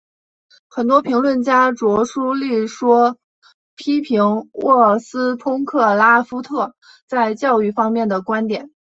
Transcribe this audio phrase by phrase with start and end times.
[0.67, 3.17] 很多评论家着书立说
[3.75, 6.73] 批评沃斯通克拉夫特
[7.07, 8.71] 在教育方面的观点。